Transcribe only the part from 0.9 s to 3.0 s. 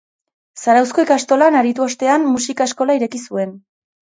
ikastolan aritu ostean musika eskola